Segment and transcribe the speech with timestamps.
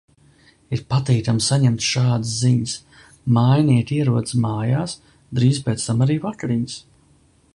[0.75, 2.73] Ir patīkami saņemt šādas ziņas.
[3.37, 4.97] Mājinieki ierodas mājās,
[5.41, 6.83] drīz pēc tam arī vakariņas.